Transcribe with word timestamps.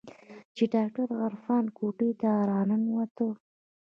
چې 0.55 0.63
ډاکتر 0.73 1.07
عرفان 1.25 1.65
کوټې 1.77 2.09
ته 2.21 2.31
راننوت. 2.49 3.15